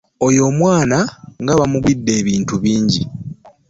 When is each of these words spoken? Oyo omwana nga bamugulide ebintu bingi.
Oyo 0.27 0.41
omwana 0.51 0.97
nga 1.41 1.53
bamugulide 1.59 2.11
ebintu 2.21 2.53
bingi. 2.63 3.01